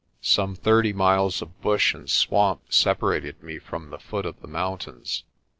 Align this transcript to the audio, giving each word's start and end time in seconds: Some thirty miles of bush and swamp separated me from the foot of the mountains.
Some 0.23 0.55
thirty 0.55 0.93
miles 0.93 1.43
of 1.43 1.61
bush 1.61 1.93
and 1.93 2.09
swamp 2.09 2.73
separated 2.73 3.43
me 3.43 3.59
from 3.59 3.91
the 3.91 3.99
foot 3.99 4.25
of 4.25 4.41
the 4.41 4.47
mountains. 4.47 5.25